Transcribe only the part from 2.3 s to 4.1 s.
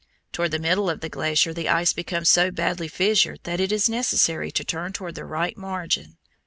badly fissured that it is